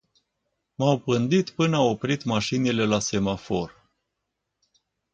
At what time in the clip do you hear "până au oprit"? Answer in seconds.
1.49-2.23